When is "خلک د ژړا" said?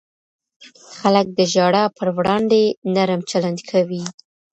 0.97-1.83